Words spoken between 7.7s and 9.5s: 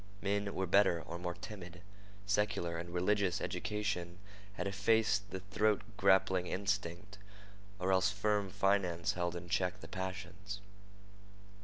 or else firm finance held in